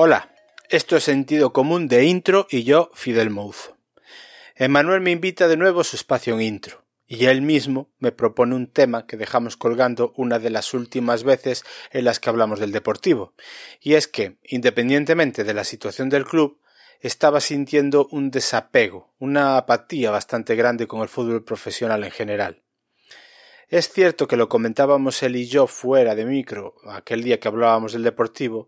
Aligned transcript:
Hola, 0.00 0.32
esto 0.68 0.96
es 0.96 1.02
Sentido 1.02 1.52
Común 1.52 1.88
de 1.88 2.04
Intro 2.04 2.46
y 2.50 2.62
yo, 2.62 2.88
Fidel 2.94 3.30
Mouzo. 3.30 3.76
Emanuel 4.54 5.00
me 5.00 5.10
invita 5.10 5.48
de 5.48 5.56
nuevo 5.56 5.80
a 5.80 5.84
su 5.84 5.96
espacio 5.96 6.34
en 6.34 6.42
Intro, 6.42 6.84
y 7.04 7.24
él 7.24 7.42
mismo 7.42 7.90
me 7.98 8.12
propone 8.12 8.54
un 8.54 8.68
tema 8.68 9.08
que 9.08 9.16
dejamos 9.16 9.56
colgando 9.56 10.12
una 10.14 10.38
de 10.38 10.50
las 10.50 10.72
últimas 10.72 11.24
veces 11.24 11.64
en 11.90 12.04
las 12.04 12.20
que 12.20 12.30
hablamos 12.30 12.60
del 12.60 12.70
Deportivo, 12.70 13.34
y 13.80 13.94
es 13.94 14.06
que, 14.06 14.38
independientemente 14.44 15.42
de 15.42 15.54
la 15.54 15.64
situación 15.64 16.10
del 16.10 16.26
club, 16.26 16.60
estaba 17.00 17.40
sintiendo 17.40 18.06
un 18.12 18.30
desapego, 18.30 19.12
una 19.18 19.56
apatía 19.56 20.12
bastante 20.12 20.54
grande 20.54 20.86
con 20.86 21.00
el 21.00 21.08
fútbol 21.08 21.42
profesional 21.42 22.04
en 22.04 22.12
general. 22.12 22.62
Es 23.70 23.92
cierto 23.92 24.26
que 24.26 24.38
lo 24.38 24.48
comentábamos 24.48 25.22
él 25.22 25.36
y 25.36 25.46
yo 25.46 25.66
fuera 25.66 26.14
de 26.14 26.24
micro 26.24 26.76
aquel 26.88 27.22
día 27.22 27.38
que 27.38 27.48
hablábamos 27.48 27.92
del 27.92 28.02
Deportivo, 28.02 28.66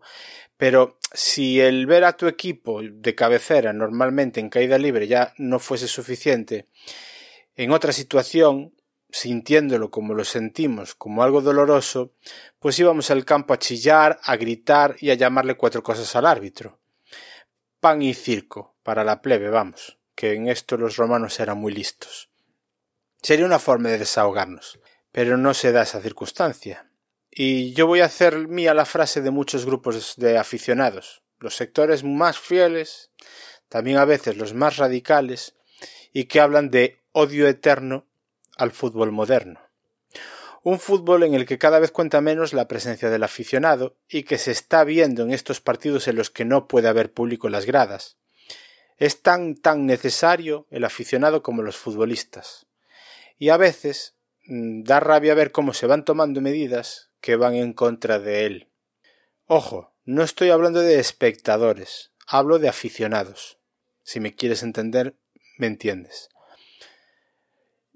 pero 0.61 0.99
si 1.11 1.59
el 1.59 1.87
ver 1.87 2.03
a 2.03 2.15
tu 2.15 2.27
equipo 2.27 2.81
de 2.83 3.15
cabecera 3.15 3.73
normalmente 3.73 4.39
en 4.39 4.51
caída 4.51 4.77
libre 4.77 5.07
ya 5.07 5.33
no 5.39 5.57
fuese 5.57 5.87
suficiente, 5.87 6.67
en 7.55 7.71
otra 7.71 7.91
situación, 7.91 8.75
sintiéndolo 9.09 9.89
como 9.89 10.13
lo 10.13 10.23
sentimos, 10.23 10.93
como 10.93 11.23
algo 11.23 11.41
doloroso, 11.41 12.13
pues 12.59 12.77
íbamos 12.77 13.09
al 13.09 13.25
campo 13.25 13.55
a 13.55 13.57
chillar, 13.57 14.19
a 14.21 14.35
gritar 14.35 14.97
y 14.99 15.09
a 15.09 15.15
llamarle 15.15 15.57
cuatro 15.57 15.81
cosas 15.81 16.15
al 16.15 16.27
árbitro. 16.27 16.79
Pan 17.79 18.03
y 18.03 18.13
circo, 18.13 18.75
para 18.83 19.03
la 19.03 19.23
plebe, 19.23 19.49
vamos, 19.49 19.97
que 20.13 20.33
en 20.33 20.47
esto 20.47 20.77
los 20.77 20.95
romanos 20.95 21.39
eran 21.39 21.57
muy 21.57 21.73
listos. 21.73 22.29
Sería 23.19 23.47
una 23.47 23.57
forma 23.57 23.89
de 23.89 23.97
desahogarnos, 23.97 24.79
pero 25.11 25.37
no 25.37 25.55
se 25.55 25.71
da 25.71 25.81
esa 25.81 26.01
circunstancia. 26.01 26.90
Y 27.33 27.73
yo 27.73 27.87
voy 27.87 28.01
a 28.01 28.05
hacer 28.05 28.49
mía 28.49 28.73
la 28.73 28.85
frase 28.85 29.21
de 29.21 29.31
muchos 29.31 29.65
grupos 29.65 30.15
de 30.17 30.37
aficionados, 30.37 31.23
los 31.39 31.55
sectores 31.55 32.03
más 32.03 32.37
fieles, 32.37 33.09
también 33.69 33.97
a 33.97 34.05
veces 34.05 34.35
los 34.35 34.53
más 34.53 34.75
radicales, 34.75 35.55
y 36.11 36.25
que 36.25 36.41
hablan 36.41 36.69
de 36.69 36.99
odio 37.13 37.47
eterno 37.47 38.05
al 38.57 38.71
fútbol 38.71 39.13
moderno. 39.13 39.61
Un 40.63 40.77
fútbol 40.77 41.23
en 41.23 41.33
el 41.33 41.45
que 41.45 41.57
cada 41.57 41.79
vez 41.79 41.91
cuenta 41.91 42.19
menos 42.19 42.53
la 42.53 42.67
presencia 42.67 43.09
del 43.09 43.23
aficionado 43.23 43.95
y 44.09 44.23
que 44.23 44.37
se 44.37 44.51
está 44.51 44.83
viendo 44.83 45.23
en 45.23 45.31
estos 45.31 45.61
partidos 45.61 46.09
en 46.09 46.17
los 46.17 46.29
que 46.29 46.45
no 46.45 46.67
puede 46.67 46.89
haber 46.89 47.13
público 47.13 47.47
en 47.47 47.53
las 47.53 47.65
gradas. 47.65 48.17
Es 48.97 49.21
tan 49.21 49.55
tan 49.55 49.87
necesario 49.87 50.67
el 50.69 50.83
aficionado 50.83 51.41
como 51.41 51.63
los 51.63 51.77
futbolistas. 51.77 52.67
Y 53.39 53.49
a 53.49 53.57
veces 53.57 54.15
mm, 54.45 54.83
da 54.83 54.99
rabia 54.99 55.33
ver 55.33 55.51
cómo 55.51 55.73
se 55.73 55.87
van 55.87 56.05
tomando 56.05 56.41
medidas 56.41 57.10
que 57.21 57.35
van 57.35 57.55
en 57.55 57.73
contra 57.73 58.19
de 58.19 58.45
él. 58.45 58.67
Ojo, 59.45 59.93
no 60.03 60.23
estoy 60.23 60.49
hablando 60.49 60.81
de 60.81 60.99
espectadores, 60.99 62.11
hablo 62.27 62.59
de 62.59 62.67
aficionados. 62.67 63.59
Si 64.03 64.19
me 64.19 64.35
quieres 64.35 64.63
entender, 64.63 65.15
me 65.57 65.67
entiendes. 65.67 66.29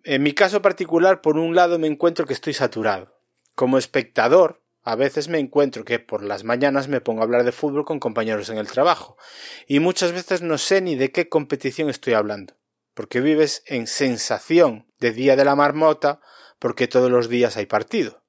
En 0.03 0.21
mi 0.21 0.33
caso 0.33 0.61
particular, 0.61 1.21
por 1.21 1.37
un 1.37 1.55
lado 1.55 1.79
me 1.79 1.87
encuentro 1.87 2.27
que 2.27 2.33
estoy 2.33 2.53
saturado. 2.53 3.19
Como 3.55 3.79
espectador, 3.79 4.61
a 4.83 4.95
veces 4.95 5.29
me 5.29 5.39
encuentro 5.39 5.83
que 5.83 5.97
por 5.97 6.23
las 6.23 6.43
mañanas 6.43 6.87
me 6.87 7.01
pongo 7.01 7.21
a 7.21 7.23
hablar 7.23 7.43
de 7.43 7.51
fútbol 7.51 7.85
con 7.85 7.99
compañeros 7.99 8.49
en 8.49 8.59
el 8.59 8.67
trabajo, 8.67 9.17
y 9.65 9.79
muchas 9.79 10.11
veces 10.11 10.43
no 10.43 10.59
sé 10.59 10.81
ni 10.81 10.95
de 10.95 11.11
qué 11.11 11.27
competición 11.27 11.89
estoy 11.89 12.13
hablando, 12.13 12.53
porque 12.93 13.19
vives 13.19 13.63
en 13.65 13.87
sensación 13.87 14.85
de 14.99 15.11
día 15.11 15.35
de 15.35 15.45
la 15.45 15.55
marmota, 15.55 16.21
porque 16.59 16.87
todos 16.87 17.09
los 17.09 17.29
días 17.29 17.57
hay 17.57 17.65
partido. 17.65 18.24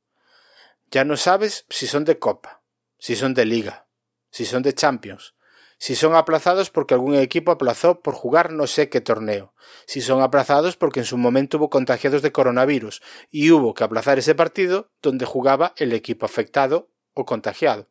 Ya 0.91 1.05
no 1.05 1.17
sabes 1.17 1.67
si 1.69 1.86
son 1.86 2.05
de 2.05 2.19
Copa, 2.19 2.63
si 2.98 3.17
son 3.17 3.35
de 3.35 3.45
Liga, 3.45 3.89
si 4.30 4.45
son 4.45 4.63
de 4.63 4.74
Champions, 4.74 5.35
si 5.79 5.95
son 5.95 6.14
aplazados 6.14 6.70
porque 6.70 6.95
algún 6.95 7.17
equipo 7.17 7.52
aplazó 7.52 8.01
por 8.01 8.14
jugar 8.14 8.52
no 8.52 8.67
sé 8.67 8.89
qué 8.89 9.01
torneo, 9.01 9.52
si 9.86 10.01
son 10.01 10.23
aplazados 10.23 10.77
porque 10.77 11.01
en 11.01 11.07
su 11.07 11.19
momento 11.19 11.58
hubo 11.58 11.70
contagiados 11.70 12.23
de 12.23 12.33
coronavirus 12.33 13.02
y 13.30 13.51
hubo 13.51 13.74
que 13.74 13.85
aplazar 13.85 14.19
ese 14.19 14.35
partido 14.35 14.91
donde 15.02 15.27
jugaba 15.27 15.74
el 15.77 15.92
equipo 15.92 16.24
afectado 16.24 16.91
o 17.14 17.24
contagiado. 17.24 17.89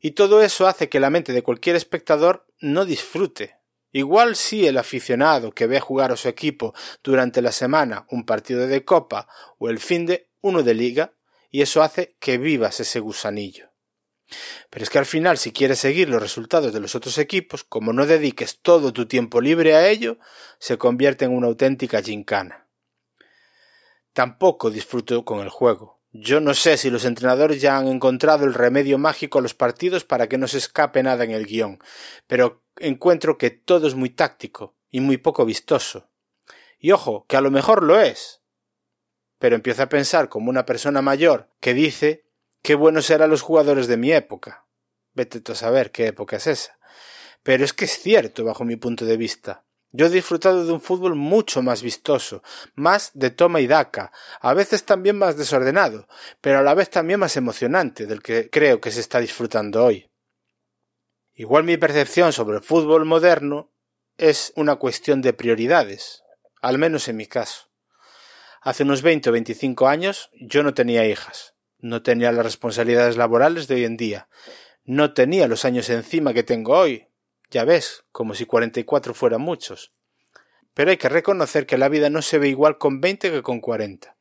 Y 0.00 0.12
todo 0.12 0.42
eso 0.42 0.66
hace 0.66 0.88
que 0.88 1.00
la 1.00 1.10
mente 1.10 1.32
de 1.32 1.42
cualquier 1.42 1.76
espectador 1.76 2.46
no 2.58 2.86
disfrute. 2.86 3.58
Igual 3.92 4.36
si 4.36 4.66
el 4.66 4.78
aficionado 4.78 5.52
que 5.52 5.66
ve 5.66 5.80
jugar 5.80 6.12
a 6.12 6.16
su 6.16 6.28
equipo 6.28 6.74
durante 7.02 7.42
la 7.42 7.52
semana 7.52 8.06
un 8.08 8.24
partido 8.24 8.66
de 8.66 8.84
copa 8.84 9.28
o 9.58 9.68
el 9.68 9.78
fin 9.78 10.06
de 10.06 10.30
uno 10.40 10.62
de 10.62 10.74
liga, 10.74 11.12
y 11.50 11.62
eso 11.62 11.82
hace 11.82 12.16
que 12.20 12.38
vivas 12.38 12.80
ese 12.80 13.00
gusanillo. 13.00 13.70
Pero 14.70 14.84
es 14.84 14.90
que 14.90 14.98
al 14.98 15.06
final, 15.06 15.38
si 15.38 15.52
quieres 15.52 15.80
seguir 15.80 16.08
los 16.08 16.22
resultados 16.22 16.72
de 16.72 16.80
los 16.80 16.94
otros 16.94 17.18
equipos, 17.18 17.64
como 17.64 17.92
no 17.92 18.06
dediques 18.06 18.60
todo 18.60 18.92
tu 18.92 19.06
tiempo 19.06 19.40
libre 19.40 19.74
a 19.74 19.88
ello, 19.88 20.18
se 20.58 20.78
convierte 20.78 21.24
en 21.24 21.32
una 21.32 21.48
auténtica 21.48 22.00
gincana. 22.02 22.68
Tampoco 24.12 24.70
disfruto 24.70 25.24
con 25.24 25.40
el 25.40 25.48
juego. 25.48 26.00
Yo 26.12 26.40
no 26.40 26.54
sé 26.54 26.76
si 26.76 26.90
los 26.90 27.04
entrenadores 27.04 27.60
ya 27.60 27.76
han 27.76 27.86
encontrado 27.86 28.44
el 28.44 28.54
remedio 28.54 28.98
mágico 28.98 29.38
a 29.38 29.42
los 29.42 29.54
partidos 29.54 30.04
para 30.04 30.28
que 30.28 30.38
no 30.38 30.48
se 30.48 30.58
escape 30.58 31.02
nada 31.02 31.22
en 31.22 31.30
el 31.30 31.46
guion, 31.46 31.78
pero 32.26 32.64
encuentro 32.76 33.38
que 33.38 33.50
todo 33.50 33.86
es 33.86 33.94
muy 33.94 34.10
táctico 34.10 34.74
y 34.90 35.00
muy 35.00 35.18
poco 35.18 35.44
vistoso. 35.44 36.08
Y 36.78 36.90
ojo, 36.90 37.26
que 37.28 37.36
a 37.36 37.40
lo 37.40 37.52
mejor 37.52 37.84
lo 37.84 38.00
es, 38.00 38.39
pero 39.40 39.56
empiezo 39.56 39.82
a 39.82 39.88
pensar 39.88 40.28
como 40.28 40.50
una 40.50 40.66
persona 40.66 41.00
mayor 41.00 41.48
que 41.60 41.72
dice 41.72 42.24
qué 42.62 42.74
buenos 42.74 43.08
eran 43.08 43.30
los 43.30 43.40
jugadores 43.40 43.88
de 43.88 43.96
mi 43.96 44.12
época. 44.12 44.66
Vete 45.14 45.40
tú 45.40 45.52
a 45.52 45.56
saber 45.56 45.90
qué 45.90 46.08
época 46.08 46.36
es 46.36 46.46
esa. 46.46 46.78
Pero 47.42 47.64
es 47.64 47.72
que 47.72 47.86
es 47.86 47.98
cierto 47.98 48.44
bajo 48.44 48.64
mi 48.64 48.76
punto 48.76 49.06
de 49.06 49.16
vista. 49.16 49.64
Yo 49.92 50.06
he 50.06 50.10
disfrutado 50.10 50.66
de 50.66 50.72
un 50.72 50.80
fútbol 50.82 51.14
mucho 51.16 51.62
más 51.62 51.82
vistoso, 51.82 52.42
más 52.74 53.12
de 53.14 53.30
toma 53.30 53.60
y 53.60 53.66
daca, 53.66 54.12
a 54.42 54.52
veces 54.52 54.84
también 54.84 55.16
más 55.16 55.38
desordenado, 55.38 56.06
pero 56.42 56.58
a 56.58 56.62
la 56.62 56.74
vez 56.74 56.90
también 56.90 57.18
más 57.18 57.36
emocionante 57.38 58.06
del 58.06 58.22
que 58.22 58.50
creo 58.50 58.78
que 58.80 58.92
se 58.92 59.00
está 59.00 59.20
disfrutando 59.20 59.82
hoy. 59.82 60.10
Igual 61.34 61.64
mi 61.64 61.78
percepción 61.78 62.34
sobre 62.34 62.58
el 62.58 62.62
fútbol 62.62 63.06
moderno 63.06 63.72
es 64.18 64.52
una 64.54 64.76
cuestión 64.76 65.22
de 65.22 65.32
prioridades, 65.32 66.24
al 66.60 66.76
menos 66.76 67.08
en 67.08 67.16
mi 67.16 67.26
caso. 67.26 67.69
Hace 68.62 68.82
unos 68.82 69.00
veinte 69.00 69.30
o 69.30 69.32
veinticinco 69.32 69.88
años 69.88 70.28
yo 70.34 70.62
no 70.62 70.74
tenía 70.74 71.06
hijas, 71.06 71.54
no 71.78 72.02
tenía 72.02 72.30
las 72.30 72.44
responsabilidades 72.44 73.16
laborales 73.16 73.68
de 73.68 73.76
hoy 73.76 73.84
en 73.84 73.96
día, 73.96 74.28
no 74.84 75.14
tenía 75.14 75.48
los 75.48 75.64
años 75.64 75.88
encima 75.88 76.34
que 76.34 76.42
tengo 76.42 76.76
hoy, 76.76 77.06
ya 77.50 77.64
ves, 77.64 78.04
como 78.12 78.34
si 78.34 78.44
cuarenta 78.44 78.78
y 78.78 78.84
cuatro 78.84 79.14
fueran 79.14 79.40
muchos. 79.40 79.94
Pero 80.74 80.90
hay 80.90 80.98
que 80.98 81.08
reconocer 81.08 81.64
que 81.64 81.78
la 81.78 81.88
vida 81.88 82.10
no 82.10 82.20
se 82.20 82.38
ve 82.38 82.48
igual 82.48 82.76
con 82.76 83.00
veinte 83.00 83.30
que 83.30 83.42
con 83.42 83.60
cuarenta. 83.60 84.18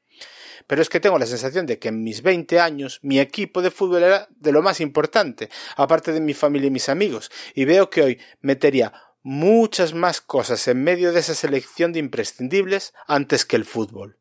Pero 0.68 0.82
es 0.82 0.88
que 0.88 1.02
tengo 1.02 1.20
la 1.20 1.26
sensación 1.26 1.66
de 1.66 1.78
que 1.78 1.90
en 1.90 2.02
mis 2.02 2.22
veinte 2.22 2.62
años 2.62 3.00
mi 3.02 3.20
equipo 3.20 3.62
de 3.62 3.72
fútbol 3.72 4.04
era 4.04 4.30
de 4.30 4.54
lo 4.54 4.62
más 4.62 4.80
importante, 4.80 5.50
aparte 5.76 6.14
de 6.14 6.22
mi 6.22 6.34
familia 6.34 6.68
y 6.68 6.72
mis 6.72 6.88
amigos, 6.88 7.30
y 7.56 7.66
veo 7.66 7.90
que 7.90 8.04
hoy 8.04 8.22
metería 8.40 8.94
muchas 9.22 9.94
más 9.94 10.22
cosas 10.22 10.66
en 10.70 10.82
medio 10.82 11.12
de 11.12 11.20
esa 11.20 11.36
selección 11.36 11.92
de 11.92 12.00
imprescindibles 12.00 12.94
antes 13.06 13.44
que 13.44 13.58
el 13.58 13.66
fútbol. 13.66 14.19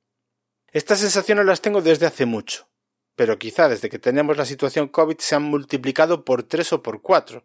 Estas 0.71 1.01
sensaciones 1.01 1.47
las 1.47 1.63
tengo 1.63 1.81
desde 1.81 2.05
hace 2.05 2.27
mucho, 2.27 2.69
pero 3.17 3.39
quizá 3.39 3.71
desde 3.71 3.89
que 3.89 3.99
tenemos 3.99 4.37
la 4.37 4.45
situación 4.45 4.89
COVID 4.89 5.17
se 5.19 5.35
han 5.35 5.43
multiplicado 5.45 6.27
por 6.27 6.43
tres 6.43 6.75
o 6.75 6.83
por 6.83 7.01
cuatro, 7.01 7.43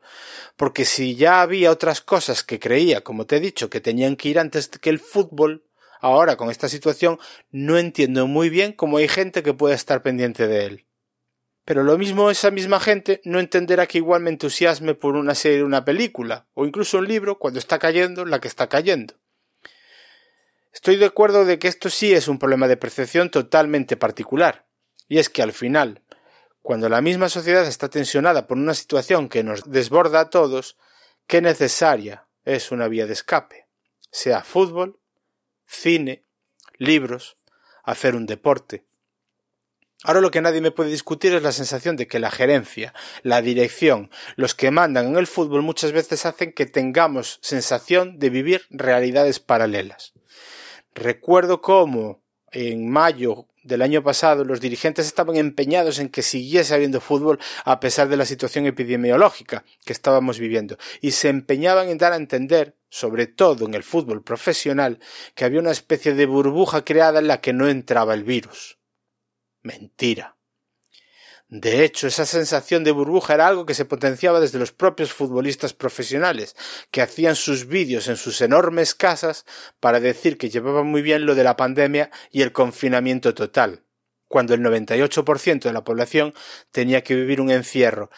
porque 0.58 0.84
si 0.84 1.16
ya 1.16 1.42
había 1.42 1.72
otras 1.72 2.02
cosas 2.02 2.44
que 2.44 2.60
creía, 2.60 3.02
como 3.02 3.26
te 3.26 3.38
he 3.38 3.40
dicho, 3.40 3.70
que 3.70 3.80
tenían 3.80 4.18
que 4.18 4.28
ir 4.28 4.40
antes 4.40 4.68
que 4.68 4.90
el 4.90 5.00
fútbol, 5.00 5.64
ahora 6.02 6.36
con 6.36 6.52
esta 6.52 6.68
situación 6.68 7.18
no 7.50 7.78
entiendo 7.78 8.28
muy 8.28 8.50
bien 8.50 8.74
cómo 8.74 8.98
hay 8.98 9.08
gente 9.08 9.42
que 9.42 9.54
puede 9.54 9.76
estar 9.76 10.04
pendiente 10.04 10.48
de 10.48 10.66
él. 10.66 10.86
Pero 11.64 11.84
lo 11.84 11.98
mismo 11.98 12.30
esa 12.30 12.52
misma 12.52 12.82
gente 12.82 13.22
no 13.24 13.40
entenderá 13.40 13.88
que 13.88 14.00
igual 14.00 14.22
me 14.22 14.32
entusiasme 14.32 14.96
por 14.96 15.16
una 15.16 15.34
serie, 15.34 15.64
una 15.64 15.86
película, 15.86 16.46
o 16.54 16.66
incluso 16.66 16.98
un 16.98 17.08
libro 17.08 17.40
cuando 17.40 17.60
está 17.60 17.80
cayendo 17.80 18.26
la 18.26 18.42
que 18.42 18.50
está 18.50 18.68
cayendo. 18.68 19.14
Estoy 20.74 20.96
de 20.96 21.06
acuerdo 21.06 21.46
de 21.46 21.60
que 21.60 21.68
esto 21.68 21.90
sí 21.92 22.14
es 22.14 22.28
un 22.28 22.40
problema 22.40 22.68
de 22.68 22.78
percepción 22.78 23.30
totalmente 23.30 23.96
particular, 23.96 24.66
y 25.08 25.20
es 25.20 25.30
que 25.30 25.44
al 25.44 25.54
final, 25.54 26.02
cuando 26.64 26.90
la 26.90 27.00
misma 27.00 27.30
sociedad 27.30 27.66
está 27.68 27.90
tensionada 27.90 28.48
por 28.48 28.58
una 28.58 28.74
situación 28.74 29.30
que 29.30 29.44
nos 29.44 29.70
desborda 29.70 30.20
a 30.20 30.30
todos, 30.32 30.78
qué 31.28 31.42
necesaria 31.42 32.28
es 32.44 32.72
una 32.72 32.88
vía 32.88 33.06
de 33.06 33.14
escape, 33.14 33.68
sea 34.10 34.44
fútbol, 34.44 35.00
cine, 35.68 36.26
libros, 36.80 37.38
hacer 37.84 38.16
un 38.16 38.26
deporte. 38.26 38.84
Ahora 40.04 40.22
lo 40.22 40.32
que 40.32 40.42
nadie 40.42 40.60
me 40.60 40.72
puede 40.72 40.90
discutir 40.90 41.34
es 41.34 41.42
la 41.42 41.54
sensación 41.54 41.96
de 41.96 42.08
que 42.08 42.20
la 42.20 42.30
gerencia, 42.30 42.94
la 43.22 43.42
dirección, 43.42 44.12
los 44.36 44.54
que 44.54 44.70
mandan 44.70 45.08
en 45.08 45.18
el 45.18 45.28
fútbol 45.28 45.62
muchas 45.62 45.94
veces 45.94 46.26
hacen 46.26 46.52
que 46.52 46.66
tengamos 46.66 47.40
sensación 47.42 48.20
de 48.20 48.30
vivir 48.30 48.64
realidades 48.70 49.40
paralelas. 49.40 50.14
Recuerdo 50.94 51.62
cómo 51.62 52.22
en 52.52 52.90
mayo 52.90 53.48
del 53.64 53.82
año 53.82 54.04
pasado, 54.04 54.44
los 54.44 54.60
dirigentes 54.60 55.08
estaban 55.08 55.38
empeñados 55.38 56.00
en 56.00 56.10
que 56.10 56.22
siguiese 56.22 56.74
habiendo 56.74 57.00
fútbol 57.00 57.40
a 57.64 57.80
pesar 57.80 58.10
de 58.10 58.18
la 58.18 58.26
situación 58.26 58.66
epidemiológica 58.66 59.64
que 59.86 59.94
estábamos 59.94 60.38
viviendo, 60.38 60.78
y 61.02 61.12
se 61.12 61.30
empeñaban 61.30 61.90
en 61.90 61.98
dar 61.98 62.14
a 62.14 62.18
entender, 62.18 62.76
sobre 62.90 63.26
todo 63.26 63.66
en 63.66 63.74
el 63.74 63.84
fútbol 63.84 64.22
profesional, 64.22 65.00
que 65.34 65.46
había 65.46 65.62
una 65.62 65.72
especie 65.72 66.14
de 66.14 66.26
burbuja 66.26 66.84
creada 66.84 67.20
en 67.20 67.28
la 67.28 67.40
que 67.40 67.54
no 67.54 67.70
entraba 67.70 68.14
el 68.14 68.24
virus. 68.24 68.78
Mentira. 69.64 70.38
De 71.48 71.84
hecho, 71.84 72.08
esa 72.08 72.26
sensación 72.26 72.84
de 72.84 72.92
burbuja 72.92 73.36
era 73.36 73.48
algo 73.48 73.66
que 73.66 73.74
se 73.74 73.86
potenciaba 73.86 74.40
desde 74.40 74.60
los 74.60 74.72
propios 74.72 75.14
futbolistas 75.14 75.74
profesionales, 75.74 76.56
que 76.90 77.02
hacían 77.02 77.36
sus 77.36 77.68
vídeos 77.68 78.08
en 78.08 78.18
sus 78.18 78.42
enormes 78.42 78.96
casas 78.96 79.46
para 79.80 80.00
decir 80.00 80.38
que 80.38 80.50
llevaban 80.50 80.88
muy 80.88 81.02
bien 81.02 81.26
lo 81.26 81.36
de 81.36 81.44
la 81.44 81.56
pandemia 81.56 82.12
y 82.32 82.42
el 82.42 82.52
confinamiento 82.52 83.34
total, 83.34 83.84
cuando 84.28 84.54
el 84.54 84.62
98% 84.62 85.62
de 85.62 85.74
la 85.74 85.84
población 85.84 86.34
tenía 86.72 87.04
que 87.04 87.16
vivir 87.16 87.40
un 87.40 87.52
encierro 87.52 88.10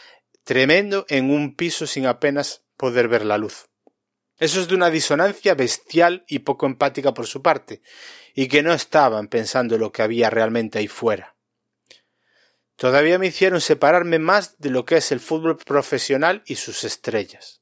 tremendo 0.45 1.05
en 1.09 1.31
un 1.31 1.55
piso 1.55 1.87
sin 1.87 2.05
apenas 2.05 2.63
poder 2.77 3.07
ver 3.09 3.25
la 3.25 3.37
luz. 3.37 3.67
Eso 4.37 4.61
es 4.61 4.67
de 4.67 4.75
una 4.75 4.89
disonancia 4.89 5.55
bestial 5.55 6.23
y 6.27 6.39
poco 6.39 6.67
empática 6.67 7.13
por 7.13 7.25
su 7.25 7.41
parte, 7.41 7.81
y 8.33 8.47
que 8.47 8.63
no 8.63 8.71
estaban 8.71 9.27
pensando 9.27 9.77
lo 9.77 9.91
que 9.91 10.03
había 10.03 10.29
realmente 10.29 10.79
ahí 10.79 10.87
fuera. 10.87 11.34
Todavía 12.75 13.19
me 13.19 13.27
hicieron 13.27 13.61
separarme 13.61 14.19
más 14.19 14.57
de 14.59 14.69
lo 14.69 14.85
que 14.85 14.97
es 14.97 15.11
el 15.11 15.19
fútbol 15.19 15.57
profesional 15.57 16.43
y 16.45 16.55
sus 16.55 16.83
estrellas. 16.83 17.61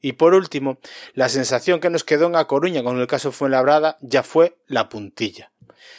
Y 0.00 0.12
por 0.12 0.34
último, 0.34 0.78
la 1.14 1.28
sensación 1.28 1.80
que 1.80 1.90
nos 1.90 2.04
quedó 2.04 2.26
en 2.26 2.36
A 2.36 2.46
Coruña 2.46 2.84
con 2.84 3.00
el 3.00 3.06
caso 3.06 3.32
Fuenlabrada 3.32 3.98
ya 4.00 4.22
fue 4.22 4.58
la 4.66 4.88
puntilla. 4.88 5.52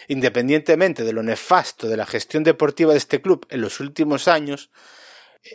Independientemente 0.08 1.04
de 1.04 1.14
lo 1.14 1.24
nefasto 1.24 1.90
de 1.90 1.98
la 1.98 2.06
gestión 2.06 2.44
deportiva 2.44 2.94
de 2.94 3.00
este 3.00 3.22
club 3.22 3.46
en 3.50 3.62
los 3.62 3.80
últimos 3.80 4.28
años, 4.28 4.70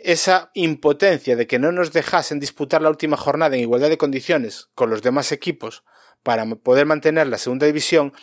esa 0.03 0.51
impotencia 0.53 1.35
de 1.35 1.47
que 1.47 1.59
no 1.59 1.71
nos 1.71 1.93
dejasen 1.93 2.39
disputar 2.39 2.81
la 2.81 2.89
última 2.89 3.17
jornada 3.17 3.55
en 3.55 3.61
igualdad 3.61 3.89
de 3.89 3.97
condiciones 3.97 4.69
con 4.75 4.89
los 4.89 5.01
demás 5.01 5.31
equipos 5.31 5.83
para 6.21 6.45
poder 6.55 6.85
mantener 6.85 7.27
la 7.27 7.37
segunda 7.37 7.65
división 7.65 8.13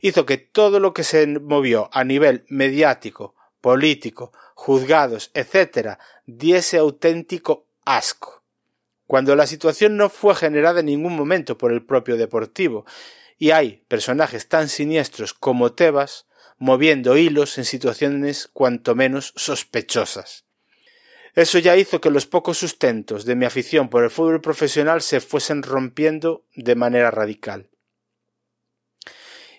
hizo 0.00 0.24
que 0.24 0.38
todo 0.38 0.80
lo 0.80 0.94
que 0.94 1.04
se 1.04 1.26
movió 1.26 1.90
a 1.92 2.04
nivel 2.04 2.44
mediático, 2.48 3.34
político, 3.60 4.32
juzgados, 4.54 5.30
etc., 5.34 5.98
diese 6.26 6.78
auténtico 6.78 7.66
asco. 7.84 8.42
Cuando 9.06 9.34
la 9.34 9.46
situación 9.46 9.96
no 9.96 10.08
fue 10.08 10.34
generada 10.34 10.80
en 10.80 10.86
ningún 10.86 11.16
momento 11.16 11.58
por 11.58 11.72
el 11.72 11.84
propio 11.84 12.16
Deportivo, 12.16 12.84
y 13.38 13.52
hay 13.52 13.82
personajes 13.88 14.48
tan 14.48 14.68
siniestros 14.68 15.32
como 15.34 15.72
Tebas 15.72 16.26
moviendo 16.58 17.16
hilos 17.16 17.56
en 17.56 17.64
situaciones 17.64 18.50
cuanto 18.52 18.94
menos 18.94 19.32
sospechosas. 19.34 20.44
Eso 21.34 21.58
ya 21.58 21.76
hizo 21.76 22.02
que 22.02 22.10
los 22.10 22.26
pocos 22.26 22.58
sustentos 22.58 23.24
de 23.24 23.36
mi 23.36 23.46
afición 23.46 23.88
por 23.88 24.04
el 24.04 24.10
fútbol 24.10 24.42
profesional 24.42 25.00
se 25.00 25.20
fuesen 25.20 25.62
rompiendo 25.62 26.44
de 26.54 26.74
manera 26.74 27.10
radical. 27.10 27.69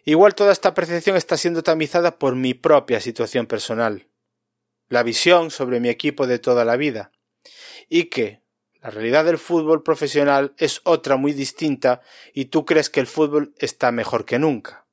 Igual 0.04 0.34
toda 0.34 0.52
esta 0.52 0.74
percepción 0.74 1.16
está 1.16 1.38
siendo 1.38 1.62
tamizada 1.62 2.18
por 2.18 2.36
mi 2.36 2.54
propia 2.54 3.00
situación 3.00 3.46
personal, 3.46 4.08
la 4.90 5.04
visión 5.04 5.52
sobre 5.52 5.80
mi 5.80 5.90
equipo 5.90 6.26
de 6.26 6.40
toda 6.40 6.66
la 6.66 6.76
vida, 6.76 7.12
y 7.88 8.06
que 8.06 8.42
la 8.82 8.90
realidad 8.90 9.26
del 9.26 9.38
fútbol 9.38 9.84
profesional 9.84 10.56
es 10.58 10.82
otra 10.86 11.18
muy 11.18 11.34
distinta 11.34 12.02
y 12.34 12.46
tú 12.46 12.66
crees 12.66 12.90
que 12.90 13.00
el 13.00 13.06
fútbol 13.06 13.54
está 13.60 13.92
mejor 13.92 14.26
que 14.26 14.40
nunca. 14.40 14.88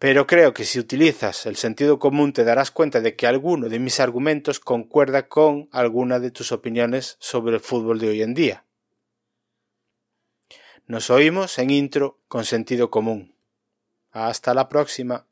Pero 0.00 0.26
creo 0.26 0.52
que 0.52 0.64
si 0.64 0.80
utilizas 0.80 1.46
el 1.46 1.54
sentido 1.54 2.00
común 2.00 2.32
te 2.32 2.42
darás 2.42 2.72
cuenta 2.72 3.00
de 3.00 3.14
que 3.14 3.28
alguno 3.28 3.68
de 3.68 3.78
mis 3.78 4.00
argumentos 4.00 4.58
concuerda 4.58 5.28
con 5.28 5.68
alguna 5.70 6.18
de 6.18 6.32
tus 6.32 6.50
opiniones 6.50 7.16
sobre 7.20 7.54
el 7.54 7.60
fútbol 7.60 8.00
de 8.00 8.08
hoy 8.08 8.22
en 8.22 8.34
día. 8.34 8.64
Nos 10.86 11.10
oímos 11.10 11.58
en 11.58 11.70
intro 11.70 12.18
con 12.26 12.44
sentido 12.44 12.90
común. 12.90 13.33
Hasta 14.14 14.54
la 14.54 14.68
próxima. 14.68 15.26